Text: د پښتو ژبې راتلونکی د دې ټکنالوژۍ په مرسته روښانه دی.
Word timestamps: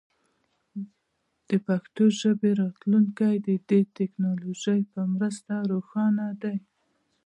د 1.49 1.51
پښتو 1.67 2.03
ژبې 2.19 2.51
راتلونکی 2.61 3.33
د 3.47 3.49
دې 3.69 3.81
ټکنالوژۍ 3.97 4.81
په 4.91 5.01
مرسته 5.13 5.53
روښانه 5.71 6.27
دی. 6.43 6.57